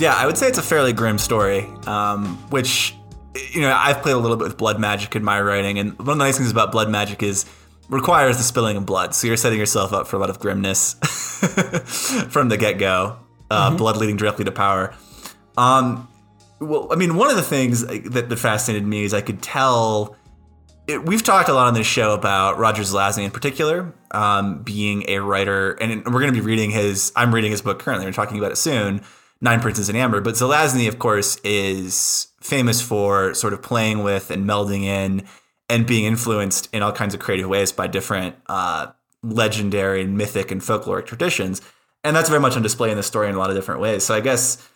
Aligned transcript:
Yeah, 0.00 0.14
I 0.14 0.24
would 0.24 0.38
say 0.38 0.48
it's 0.48 0.56
a 0.56 0.62
fairly 0.62 0.94
grim 0.94 1.18
story, 1.18 1.68
um, 1.86 2.38
which, 2.48 2.96
you 3.52 3.60
know, 3.60 3.70
I've 3.70 4.00
played 4.00 4.14
a 4.14 4.18
little 4.18 4.38
bit 4.38 4.44
with 4.44 4.56
blood 4.56 4.80
magic 4.80 5.14
in 5.14 5.22
my 5.22 5.38
writing, 5.38 5.78
and 5.78 5.90
one 5.98 6.08
of 6.08 6.18
the 6.18 6.24
nice 6.24 6.38
things 6.38 6.50
about 6.50 6.72
blood 6.72 6.88
magic 6.88 7.22
is 7.22 7.44
requires 7.90 8.38
the 8.38 8.42
spilling 8.42 8.78
of 8.78 8.86
blood. 8.86 9.14
So 9.14 9.26
you're 9.26 9.36
setting 9.36 9.58
yourself 9.58 9.92
up 9.92 10.06
for 10.06 10.16
a 10.16 10.18
lot 10.18 10.30
of 10.30 10.38
grimness 10.38 10.94
from 12.30 12.48
the 12.48 12.56
get 12.56 12.78
go, 12.78 13.18
uh, 13.50 13.68
mm-hmm. 13.68 13.76
blood 13.76 13.98
leading 13.98 14.16
directly 14.16 14.46
to 14.46 14.50
power. 14.50 14.94
Um, 15.58 16.08
well, 16.60 16.88
I 16.90 16.96
mean, 16.96 17.16
one 17.16 17.28
of 17.28 17.36
the 17.36 17.42
things 17.42 17.86
that, 17.86 18.30
that 18.30 18.38
fascinated 18.38 18.86
me 18.86 19.04
is 19.04 19.12
I 19.12 19.20
could 19.20 19.42
tell. 19.42 20.16
It, 20.86 21.04
we've 21.04 21.22
talked 21.22 21.50
a 21.50 21.52
lot 21.52 21.66
on 21.66 21.74
this 21.74 21.86
show 21.86 22.14
about 22.14 22.58
Roger 22.58 22.82
Zelazny 22.82 23.24
in 23.24 23.30
particular, 23.30 23.92
um, 24.12 24.62
being 24.62 25.04
a 25.08 25.18
writer, 25.18 25.72
and 25.72 26.06
we're 26.06 26.20
going 26.20 26.32
to 26.32 26.40
be 26.40 26.40
reading 26.40 26.70
his. 26.70 27.12
I'm 27.14 27.34
reading 27.34 27.50
his 27.50 27.60
book 27.60 27.80
currently. 27.80 28.06
We're 28.06 28.12
talking 28.12 28.38
about 28.38 28.52
it 28.52 28.56
soon. 28.56 29.02
Nine 29.40 29.60
Princes 29.60 29.88
in 29.88 29.96
Amber. 29.96 30.20
But 30.20 30.34
Zelazny, 30.34 30.88
of 30.88 30.98
course, 30.98 31.38
is 31.44 32.28
famous 32.40 32.80
for 32.80 33.34
sort 33.34 33.52
of 33.52 33.62
playing 33.62 34.02
with 34.02 34.30
and 34.30 34.44
melding 34.44 34.82
in 34.82 35.24
and 35.68 35.86
being 35.86 36.04
influenced 36.04 36.68
in 36.74 36.82
all 36.82 36.92
kinds 36.92 37.14
of 37.14 37.20
creative 37.20 37.48
ways 37.48 37.72
by 37.72 37.86
different 37.86 38.34
uh, 38.48 38.88
legendary 39.22 40.02
and 40.02 40.16
mythic 40.16 40.50
and 40.50 40.60
folkloric 40.60 41.06
traditions. 41.06 41.62
And 42.02 42.16
that's 42.16 42.28
very 42.28 42.40
much 42.40 42.56
on 42.56 42.62
display 42.62 42.90
in 42.90 42.96
the 42.96 43.02
story 43.02 43.28
in 43.28 43.34
a 43.34 43.38
lot 43.38 43.50
of 43.50 43.56
different 43.56 43.80
ways. 43.80 44.04
So 44.04 44.14
I 44.14 44.20
guess 44.20 44.66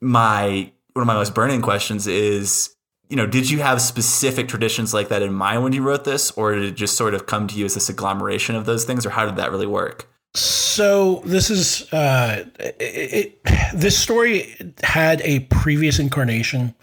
my 0.00 0.72
one 0.94 1.02
of 1.02 1.06
my 1.06 1.14
most 1.14 1.34
burning 1.34 1.62
questions 1.62 2.06
is, 2.06 2.74
you 3.08 3.16
know, 3.16 3.26
did 3.26 3.50
you 3.50 3.60
have 3.60 3.80
specific 3.80 4.48
traditions 4.48 4.92
like 4.92 5.08
that 5.08 5.22
in 5.22 5.32
mind 5.32 5.62
when 5.62 5.72
you 5.72 5.82
wrote 5.82 6.04
this, 6.04 6.30
or 6.32 6.54
did 6.54 6.64
it 6.64 6.72
just 6.72 6.96
sort 6.96 7.14
of 7.14 7.26
come 7.26 7.46
to 7.48 7.54
you 7.56 7.64
as 7.64 7.74
this 7.74 7.88
agglomeration 7.88 8.56
of 8.56 8.66
those 8.66 8.84
things, 8.84 9.06
or 9.06 9.10
how 9.10 9.24
did 9.24 9.36
that 9.36 9.50
really 9.50 9.66
work? 9.66 10.08
So 10.34 11.22
this 11.26 11.50
is 11.50 11.92
uh, 11.92 12.46
it, 12.58 12.76
it, 12.80 13.44
this 13.74 13.98
story 13.98 14.54
had 14.82 15.20
a 15.22 15.40
previous 15.40 15.98
incarnation, 15.98 16.74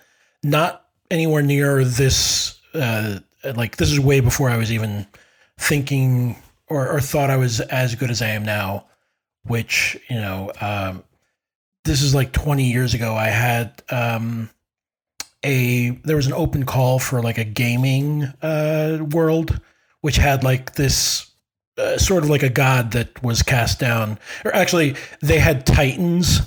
not 0.44 0.86
anywhere 1.10 1.42
near 1.42 1.84
this. 1.84 2.60
Uh, 2.74 3.20
like 3.56 3.78
this 3.78 3.92
is 3.92 4.00
way 4.00 4.20
before 4.20 4.50
I 4.50 4.58
was 4.58 4.72
even 4.72 5.08
thinking 5.58 6.36
or, 6.68 6.88
or 6.88 7.00
thought 7.00 7.32
I 7.32 7.38
was 7.38 7.60
as 7.62 7.96
good 7.96 8.12
as 8.12 8.22
I 8.22 8.30
am 8.30 8.44
now. 8.44 8.86
Which 9.46 9.98
you 10.10 10.18
know, 10.18 10.52
um, 10.62 11.04
this 11.86 12.04
is 12.04 12.14
like 12.14 12.32
20 12.34 12.70
years 12.72 12.94
ago. 12.94 13.16
I 13.16 13.30
had 13.30 13.82
um, 13.90 14.52
a 15.44 15.92
there 16.04 16.18
was 16.18 16.28
an 16.28 16.34
open 16.34 16.66
call 16.66 17.00
for 17.00 17.24
like 17.24 17.40
a 17.40 17.46
gaming 17.46 18.26
uh, 18.44 19.00
world, 19.10 19.60
which 20.02 20.18
had 20.18 20.44
like 20.44 20.76
this 20.76 21.29
uh, 21.80 21.98
sort 21.98 22.24
of 22.24 22.30
like 22.30 22.44
a 22.44 22.50
god 22.50 22.92
that 22.92 23.22
was 23.24 23.42
cast 23.42 23.80
down. 23.80 24.20
Or 24.46 24.54
actually, 24.54 24.96
they 25.22 25.40
had 25.40 25.66
titans. 25.66 26.42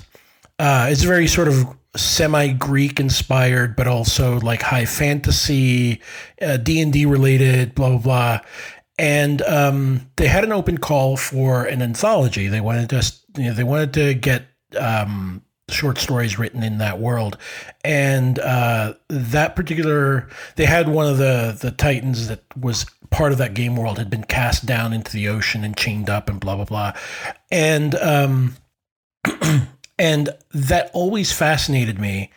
Uh, 0.59 0.87
it's 0.89 1.03
very 1.03 1.27
sort 1.27 1.47
of 1.47 1.65
semi 1.95 2.53
Greek 2.53 2.99
inspired, 2.99 3.75
but 3.75 3.87
also 3.87 4.39
like 4.39 4.61
high 4.61 4.85
fantasy, 4.85 6.01
uh, 6.41 6.57
D 6.57 6.81
and 6.81 6.93
D 6.93 7.05
related, 7.05 7.75
blah 7.75 7.89
blah 7.89 7.97
blah. 7.97 8.39
And 8.99 9.41
um, 9.41 10.09
they 10.17 10.27
had 10.27 10.43
an 10.43 10.51
open 10.51 10.77
call 10.77 11.17
for 11.17 11.65
an 11.65 11.81
anthology. 11.81 12.47
They 12.47 12.61
wanted 12.61 12.89
to, 12.91 13.13
you 13.37 13.49
know, 13.49 13.53
they 13.53 13.63
wanted 13.63 13.93
to 13.93 14.13
get 14.13 14.45
um, 14.79 15.41
short 15.73 15.97
stories 15.97 16.39
written 16.39 16.63
in 16.63 16.77
that 16.77 16.99
world. 16.99 17.37
And 17.83 18.39
uh, 18.39 18.93
that 19.09 19.55
particular, 19.55 20.29
they 20.55 20.65
had 20.65 20.87
one 20.87 21.07
of 21.07 21.17
the 21.17 21.57
the 21.59 21.71
titans 21.71 22.27
that 22.27 22.43
was 22.57 22.85
part 23.09 23.31
of 23.31 23.37
that 23.37 23.53
game 23.53 23.75
world 23.75 23.97
had 23.97 24.09
been 24.09 24.23
cast 24.23 24.65
down 24.65 24.93
into 24.93 25.11
the 25.11 25.27
ocean 25.27 25.63
and 25.63 25.77
chained 25.77 26.09
up 26.09 26.29
and 26.29 26.39
blah 26.39 26.55
blah 26.55 26.65
blah, 26.65 26.93
and 27.51 27.95
um, 27.95 28.55
and 29.99 30.29
that 30.53 30.91
always 30.93 31.31
fascinated 31.31 31.99
me. 31.99 32.31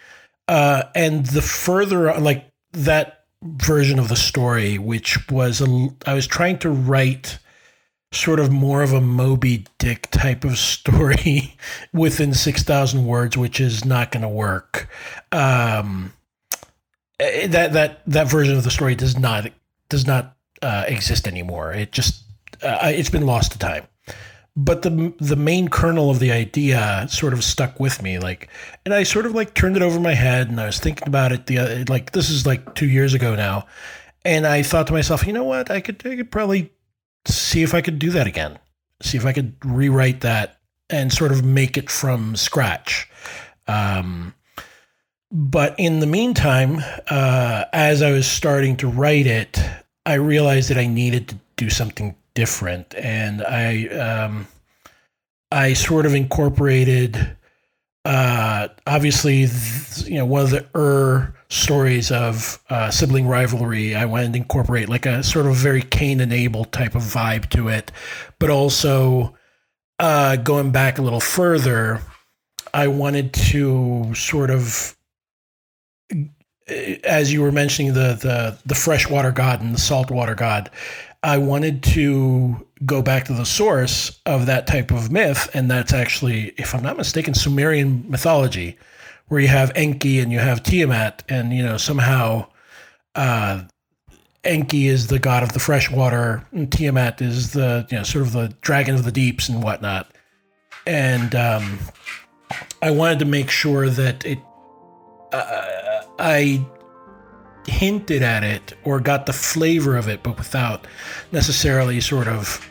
Uh, 0.49 0.85
and 0.95 1.27
the 1.27 1.43
further, 1.43 2.15
like 2.21 2.49
that 2.73 3.25
version 3.43 3.99
of 3.99 4.09
the 4.09 4.17
story, 4.17 4.79
which 4.79 5.29
was 5.29 5.61
a, 5.61 5.89
I 6.07 6.15
was 6.15 6.27
trying 6.27 6.59
to 6.59 6.71
write 6.71 7.39
sort 8.17 8.41
of 8.41 8.51
more 8.51 8.83
of 8.83 8.93
a 8.93 9.01
Moby 9.01 9.65
Dick 9.79 10.11
type 10.11 10.45
of 10.45 10.59
story 10.59 11.57
within 11.93 12.35
6,000 12.35 13.07
words, 13.07 13.37
which 13.37 13.61
is 13.61 13.85
not 13.85 14.11
going 14.11 14.23
to 14.23 14.29
work. 14.29 14.89
Um, 15.33 16.13
eh, 17.21 17.47
that, 17.49 17.73
that, 17.75 18.03
that 18.07 18.31
version 18.31 18.57
of 18.57 18.65
the 18.65 18.71
story 18.71 18.95
does 18.95 19.19
not, 19.19 19.51
does 19.89 20.07
not 20.07 20.37
uh, 20.63 20.85
exist 20.89 21.27
anymore. 21.29 21.73
It 21.73 21.93
just, 21.93 22.23
uh, 22.63 22.79
it's 22.85 23.11
been 23.11 23.27
lost 23.27 23.53
to 23.53 23.59
time. 23.59 23.87
But 24.59 24.81
the 24.81 25.13
the 25.21 25.37
main 25.37 25.69
kernel 25.69 26.09
of 26.09 26.19
the 26.19 26.33
idea 26.33 27.07
sort 27.11 27.35
of 27.35 27.45
stuck 27.45 27.79
with 27.79 28.03
me, 28.03 28.19
like, 28.19 28.49
and 28.87 28.95
I 28.95 29.03
sort 29.03 29.27
of 29.27 29.35
like 29.35 29.53
turned 29.53 29.77
it 29.77 29.83
over 29.83 30.01
my 30.01 30.15
head, 30.15 30.49
and 30.49 30.59
I 30.59 30.65
was 30.65 30.81
thinking 30.81 31.07
about 31.07 31.31
it. 31.31 31.45
The 31.45 31.85
like 31.91 32.13
this 32.13 32.31
is 32.31 32.47
like 32.47 32.75
two 32.75 32.89
years 32.89 33.13
ago 33.13 33.35
now, 33.37 33.67
and 34.25 34.47
I 34.47 34.63
thought 34.63 34.87
to 34.87 34.95
myself, 34.95 35.27
you 35.27 35.35
know 35.35 35.45
what, 35.45 35.71
I 35.71 35.83
could 35.83 36.01
I 36.07 36.17
could 36.17 36.31
probably 36.31 36.73
see 37.27 37.63
if 37.63 37.75
I 37.75 37.81
could 37.81 37.99
do 37.99 38.11
that 38.11 38.27
again. 38.27 38.59
See 39.03 39.17
if 39.17 39.27
I 39.27 39.33
could 39.33 39.55
rewrite 39.65 40.21
that 40.23 40.59
and 40.89 41.13
sort 41.13 41.33
of 41.33 41.45
make 41.45 41.77
it 41.77 41.91
from 41.91 42.37
scratch. 42.37 43.09
Um, 43.69 44.35
but 45.33 45.75
in 45.79 46.01
the 46.01 46.07
meantime, 46.07 46.83
uh, 47.11 47.65
as 47.73 48.01
I 48.01 48.13
was 48.13 48.27
starting 48.27 48.77
to 48.79 48.89
write 48.89 49.27
it, 49.27 49.59
I 50.05 50.15
realized 50.15 50.71
that 50.71 50.79
I 50.79 50.87
needed 50.87 51.29
to 51.29 51.39
do 51.57 51.69
something 51.69 52.15
different, 52.35 52.95
and 52.95 53.43
I 53.43 53.87
um, 53.89 54.47
I 55.51 55.73
sort 55.73 56.07
of 56.07 56.15
incorporated. 56.15 57.37
Uh, 58.05 58.46
obviously, 58.87 59.47
you 60.05 60.19
know, 60.19 60.27
one 60.27 60.43
of 60.43 60.51
the 60.51 60.67
er 60.75 61.35
stories 61.49 62.11
of 62.11 62.61
uh, 62.71 62.91
sibling 62.91 63.27
rivalry. 63.27 63.95
I 63.95 64.05
wanted 64.05 64.33
to 64.33 64.39
incorporate 64.39 64.89
like 64.89 65.07
a 65.07 65.23
sort 65.23 65.47
of 65.47 65.55
very 65.55 65.83
Cain 65.83 66.21
and 66.21 66.33
Abel 66.33 66.65
type 66.65 66.95
of 66.95 67.03
vibe 67.03 67.49
to 67.51 67.69
it, 67.69 67.93
but 68.39 68.51
also 68.51 69.37
uh, 69.99 70.37
going 70.37 70.73
back 70.73 70.99
a 70.99 71.03
little 71.03 71.21
further, 71.21 72.01
I 72.75 72.89
wanted 72.89 73.33
to 73.33 74.15
sort 74.15 74.51
of, 74.51 74.97
as 76.69 77.33
you 77.33 77.43
were 77.43 77.53
mentioning 77.53 77.93
the 77.93 78.15
the 78.15 78.59
the 78.67 78.75
freshwater 78.75 79.33
god 79.33 79.61
and 79.61 79.75
the 79.75 79.81
saltwater 79.81 80.35
god. 80.35 80.71
I 81.23 81.39
wanted 81.39 81.83
to 81.85 82.67
go 82.85 83.03
back 83.03 83.25
to 83.25 83.33
the 83.33 83.47
source 83.47 84.21
of 84.27 84.47
that 84.47 84.67
type 84.67 84.91
of 84.91 85.11
myth, 85.11 85.49
and 85.55 85.71
that's 85.71 85.93
actually, 85.93 86.53
if 86.57 86.75
I'm 86.75 86.83
not 86.83 86.97
mistaken, 86.97 87.35
Sumerian 87.35 88.09
mythology 88.09 88.79
where 89.29 89.41
you 89.41 89.49
have 89.49 89.73
Enki 89.75 90.21
and 90.21 90.31
you 90.31 90.39
have 90.39 90.63
Tiamat, 90.63 91.25
and 91.29 91.53
you 91.53 91.63
know 91.63 91.77
somehow 91.77 92.47
uh, 93.15 93.63
Enki 94.45 94.87
is 94.87 95.09
the 95.09 95.19
god 95.19 95.43
of 95.43 95.53
the 95.53 95.59
fresh 95.59 95.91
water, 95.91 96.45
and 96.53 96.71
Tiamat 96.71 97.21
is 97.21 97.53
the 97.53 97.87
you 97.91 97.99
know 97.99 98.05
sort 98.05 98.27
of 98.27 98.33
the 98.33 98.55
dragon 98.61 98.95
of 98.95 99.05
the 99.05 99.13
deeps 99.13 99.49
and 99.49 99.63
whatnot. 99.63 100.13
And 100.87 101.35
um, 101.35 101.79
I 102.83 102.93
wanted 102.93 103.19
to 103.19 103.25
make 103.25 103.51
sure 103.51 103.89
that 103.89 104.25
it, 104.25 104.39
uh, 105.33 105.86
I 106.19 106.67
hinted 107.67 108.23
at 108.23 108.45
it 108.45 108.75
or 108.85 109.01
got 109.01 109.27
the 109.27 109.33
flavor 109.33 109.97
of 109.97 110.09
it, 110.09 110.23
but 110.23 110.39
without 110.39 110.87
necessarily 111.33 112.01
sort 112.01 112.29
of 112.29 112.69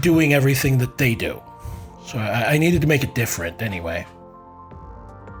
doing 0.00 0.32
everything 0.34 0.78
that 0.78 0.98
they 0.98 1.14
do. 1.14 1.40
So 2.06 2.18
I, 2.18 2.54
I 2.54 2.58
needed 2.58 2.80
to 2.82 2.86
make 2.86 3.04
it 3.04 3.14
different 3.14 3.62
anyway. 3.62 4.06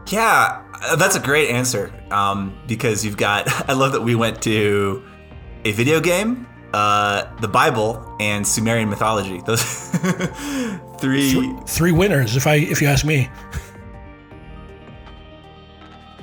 Yeah, 0.08 0.62
that's 0.96 1.16
a 1.16 1.20
great 1.20 1.50
answer. 1.50 1.92
Um, 2.10 2.58
because 2.66 3.04
you've 3.04 3.16
got, 3.16 3.48
I 3.68 3.72
love 3.72 3.92
that 3.92 4.02
we 4.02 4.14
went 4.14 4.42
to 4.42 5.04
a 5.64 5.72
video 5.72 6.00
game, 6.00 6.46
uh, 6.72 7.36
the 7.40 7.48
Bible, 7.48 8.16
and 8.20 8.46
Sumerian 8.46 8.88
mythology. 8.88 9.40
Those 9.46 9.62
three, 10.98 11.32
three 11.32 11.56
three 11.66 11.92
winners, 11.92 12.36
if 12.36 12.46
I 12.46 12.56
if 12.56 12.80
you 12.80 12.88
ask 12.88 13.04
me. 13.04 13.28